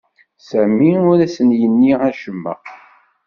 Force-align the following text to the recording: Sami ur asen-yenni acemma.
Sami 0.47 0.91
ur 1.11 1.19
asen-yenni 1.25 1.93
acemma. 2.07 2.53